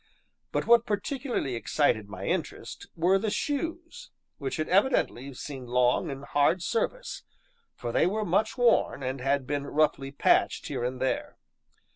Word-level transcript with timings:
But 0.51 0.65
what 0.65 0.87
particularly 0.87 1.53
excited 1.53 2.09
my 2.09 2.25
interest 2.25 2.87
were 2.95 3.19
the 3.19 3.29
shoes, 3.29 4.09
which 4.39 4.57
had 4.57 4.67
evidently 4.67 5.31
seen 5.35 5.67
long 5.67 6.09
and 6.09 6.25
hard 6.25 6.63
service, 6.63 7.21
for 7.75 7.91
they 7.91 8.07
were 8.07 8.25
much 8.25 8.57
worn, 8.57 9.03
and 9.03 9.21
had 9.21 9.45
been 9.45 9.67
roughly 9.67 10.09
patched 10.09 10.65
here 10.69 10.83
and 10.83 10.99
there. 10.99 11.37